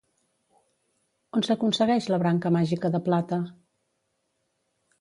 [1.39, 3.41] On s'aconsegueix la branca màgica de plata?